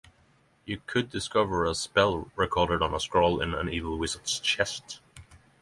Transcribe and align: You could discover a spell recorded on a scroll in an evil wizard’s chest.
You 0.65 0.81
could 0.87 1.11
discover 1.11 1.63
a 1.63 1.75
spell 1.75 2.31
recorded 2.35 2.81
on 2.81 2.91
a 2.95 2.99
scroll 2.99 3.39
in 3.39 3.53
an 3.53 3.69
evil 3.69 3.99
wizard’s 3.99 4.39
chest. 4.39 4.99